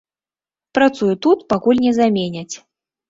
Працую 0.77 1.11
тут, 1.25 1.43
пакуль 1.53 1.83
не 1.85 1.93
заменяць. 2.01 2.55